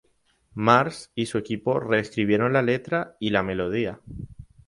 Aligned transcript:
Mars 0.55 1.11
y 1.13 1.27
su 1.27 1.37
equipo 1.37 1.79
reescribieron 1.79 2.53
la 2.53 2.63
letra 2.63 3.17
y 3.19 3.29
la 3.29 3.43
melodía. 3.43 4.01